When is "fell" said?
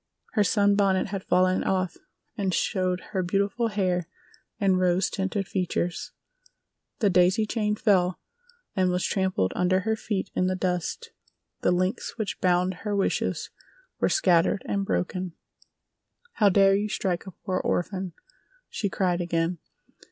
7.75-8.19